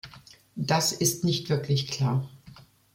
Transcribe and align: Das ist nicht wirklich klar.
Das 0.55 0.93
ist 0.93 1.23
nicht 1.23 1.47
wirklich 1.51 1.87
klar. 1.91 2.27